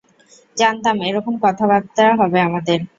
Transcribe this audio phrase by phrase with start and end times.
[0.57, 2.79] জানতাম, এরকম কথাবার্তা হবে আমাদের!